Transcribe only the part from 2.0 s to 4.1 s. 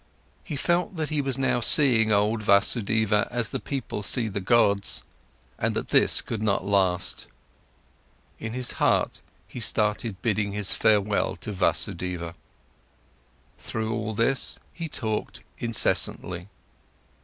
old Vasudeva as the people